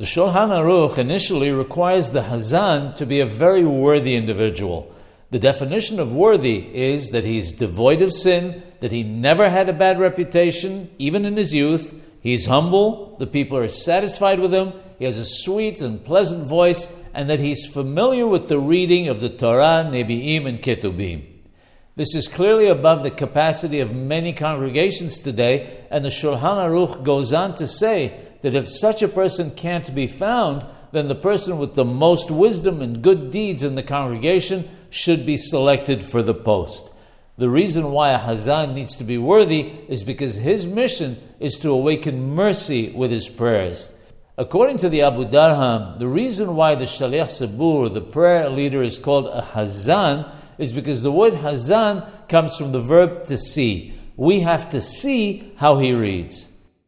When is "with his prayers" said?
42.90-43.94